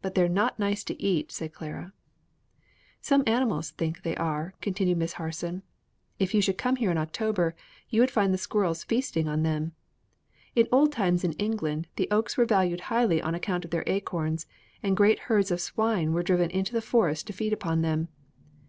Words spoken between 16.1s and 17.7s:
were driven into the forests to feed